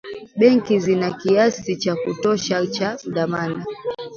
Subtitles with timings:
[0.39, 3.65] benki zina kiasi cha kutosha cha dhamana